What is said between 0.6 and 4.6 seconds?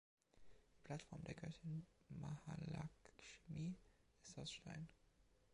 Die Plattform der Göttin Mahalakshmi ist aus